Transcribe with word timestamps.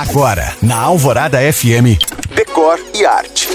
Agora, 0.00 0.56
na 0.62 0.78
Alvorada 0.78 1.38
FM, 1.52 2.00
Decor 2.34 2.80
e 2.94 3.04
Arte. 3.04 3.46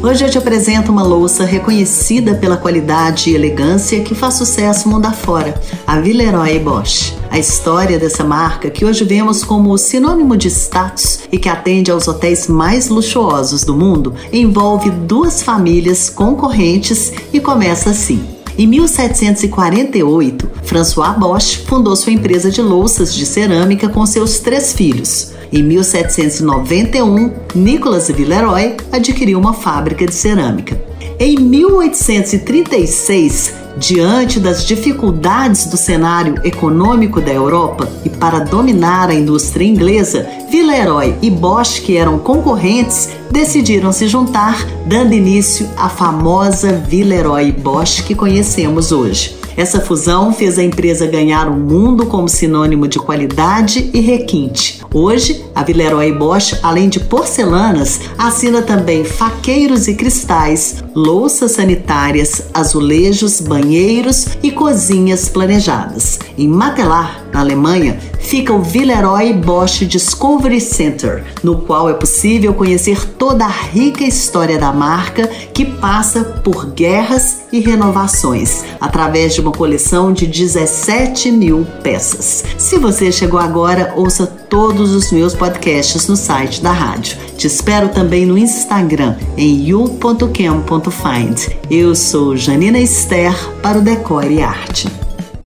Hoje 0.00 0.24
eu 0.24 0.30
te 0.30 0.38
apresento 0.38 0.92
uma 0.92 1.02
louça 1.02 1.44
reconhecida 1.44 2.36
pela 2.36 2.56
qualidade 2.56 3.30
e 3.30 3.34
elegância 3.34 4.00
que 4.04 4.14
faz 4.14 4.34
sucesso 4.34 4.88
mundo 4.88 5.06
afora, 5.06 5.60
a 5.84 5.98
Villeroy 5.98 6.56
Bosch. 6.60 7.16
A 7.28 7.36
história 7.36 7.98
dessa 7.98 8.22
marca, 8.22 8.70
que 8.70 8.84
hoje 8.84 9.02
vemos 9.02 9.42
como 9.42 9.76
sinônimo 9.76 10.36
de 10.36 10.46
status 10.46 11.22
e 11.32 11.36
que 11.36 11.48
atende 11.48 11.90
aos 11.90 12.06
hotéis 12.06 12.46
mais 12.46 12.88
luxuosos 12.88 13.64
do 13.64 13.74
mundo, 13.76 14.14
envolve 14.32 14.88
duas 14.88 15.42
famílias 15.42 16.08
concorrentes 16.08 17.12
e 17.32 17.40
começa 17.40 17.90
assim. 17.90 18.39
Em 18.58 18.66
1748, 18.66 20.50
François 20.64 21.16
Bosch 21.18 21.64
fundou 21.66 21.96
sua 21.96 22.12
empresa 22.12 22.50
de 22.50 22.60
louças 22.60 23.14
de 23.14 23.24
cerâmica 23.24 23.88
com 23.88 24.04
seus 24.06 24.40
três 24.40 24.72
filhos. 24.72 25.32
Em 25.52 25.62
1791, 25.62 27.32
Nicolas 27.54 28.08
Villeroy 28.08 28.76
adquiriu 28.92 29.38
uma 29.38 29.52
fábrica 29.52 30.06
de 30.06 30.14
cerâmica. 30.14 30.80
Em 31.18 31.36
1836, 31.36 33.52
diante 33.76 34.38
das 34.38 34.64
dificuldades 34.64 35.66
do 35.66 35.76
cenário 35.76 36.34
econômico 36.44 37.20
da 37.20 37.32
Europa 37.32 37.88
e 38.04 38.08
para 38.08 38.40
dominar 38.40 39.08
a 39.08 39.14
indústria 39.14 39.66
inglesa, 39.66 40.26
Villeroy 40.50 41.16
e 41.22 41.30
Bosch, 41.30 41.80
que 41.80 41.96
eram 41.96 42.18
concorrentes, 42.18 43.08
decidiram 43.30 43.92
se 43.92 44.08
juntar, 44.08 44.66
dando 44.86 45.12
início 45.12 45.68
à 45.76 45.88
famosa 45.88 46.72
Villeroy 46.72 47.52
Bosch 47.52 48.02
que 48.02 48.14
conhecemos 48.14 48.92
hoje. 48.92 49.40
Essa 49.56 49.80
fusão 49.80 50.32
fez 50.32 50.58
a 50.58 50.62
empresa 50.62 51.06
ganhar 51.06 51.48
o 51.48 51.52
mundo 51.52 52.06
como 52.06 52.28
sinônimo 52.28 52.88
de 52.88 52.98
qualidade 52.98 53.90
e 53.92 54.00
requinte. 54.00 54.80
Hoje, 54.92 55.44
a 55.54 55.62
Villeroy 55.62 56.12
Bosch, 56.12 56.58
além 56.62 56.88
de 56.88 56.98
porcelanas, 56.98 58.00
assina 58.16 58.62
também 58.62 59.04
faqueiros 59.04 59.86
e 59.86 59.94
cristais, 59.94 60.82
louças 60.94 61.52
sanitárias, 61.52 62.42
azulejos, 62.54 63.40
banheiros 63.70 64.26
e 64.42 64.50
cozinhas 64.50 65.28
planejadas. 65.28 66.18
Em 66.36 66.48
Matelar, 66.48 67.24
na 67.32 67.40
Alemanha, 67.40 67.98
fica 68.18 68.52
o 68.52 68.62
Villeroy 68.62 69.32
Bosch 69.32 69.86
Discovery 69.86 70.60
Center, 70.60 71.24
no 71.42 71.62
qual 71.62 71.88
é 71.88 71.94
possível 71.94 72.54
conhecer 72.54 73.04
toda 73.18 73.44
a 73.44 73.48
rica 73.48 74.04
história 74.04 74.58
da 74.58 74.72
marca 74.72 75.26
que 75.52 75.64
passa 75.64 76.22
por 76.22 76.66
guerras 76.66 77.42
e 77.52 77.60
renovações, 77.60 78.64
através 78.80 79.34
de 79.34 79.40
uma 79.40 79.52
coleção 79.52 80.12
de 80.12 80.26
17 80.26 81.30
mil 81.32 81.66
peças. 81.82 82.44
Se 82.56 82.78
você 82.78 83.10
chegou 83.10 83.40
agora, 83.40 83.92
ouça 83.96 84.26
todos 84.26 84.92
os 84.92 85.10
meus 85.12 85.34
podcasts 85.34 86.06
no 86.08 86.16
site 86.16 86.62
da 86.62 86.72
rádio. 86.72 87.18
Te 87.36 87.46
espero 87.46 87.88
também 87.88 88.26
no 88.26 88.36
Instagram, 88.36 89.16
em 89.36 89.66
you.cam.find. 89.66 91.48
Eu 91.70 91.94
sou 91.94 92.36
Janina 92.36 92.78
Esther 92.78 93.34
para 93.62 93.78
o 93.78 93.82
Decore 93.82 94.34
e 94.34 94.42
Arte. 94.42 95.09